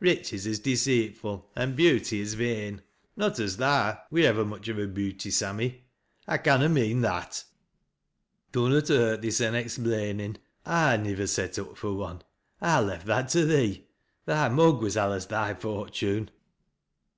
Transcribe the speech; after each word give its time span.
Riches 0.00 0.46
is 0.46 0.58
deceitful 0.58 1.50
an' 1.56 1.74
beauty 1.74 2.18
ii 2.18 2.24
vain— 2.34 2.82
not 3.16 3.38
as 3.40 3.56
tha 3.56 4.02
wur 4.10 4.28
i 4.28 4.30
vver 4.30 4.44
much 4.46 4.68
o' 4.68 4.78
a 4.78 4.86
beauty, 4.86 5.30
Sammy; 5.30 5.86
1 6.26 6.40
canna 6.40 6.68
mean 6.68 7.00
that." 7.00 7.42
"Dannot 8.52 8.88
hurt 8.88 9.22
thysen 9.22 9.54
explainin', 9.54 10.36
I 10.66 10.98
nivver 10.98 11.26
set 11.26 11.58
up 11.58 11.78
fui 11.78 11.94
one. 11.94 12.20
I 12.60 12.80
left 12.80 13.06
that 13.06 13.30
to 13.30 13.46
thee. 13.46 13.86
Thy 14.26 14.50
mug 14.50 14.82
wus 14.82 14.96
alius 14.98 15.24
thy 15.24 15.54
fortune.'' 15.54 16.30